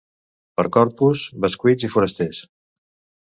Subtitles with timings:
[0.59, 2.39] Per Corpus, bescuits i forasters.